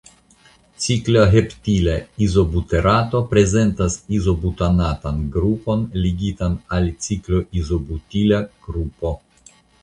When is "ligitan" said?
6.07-6.57